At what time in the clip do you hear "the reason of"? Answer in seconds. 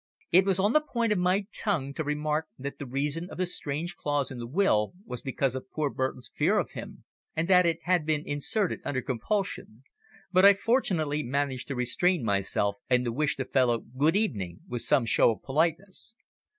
2.79-3.37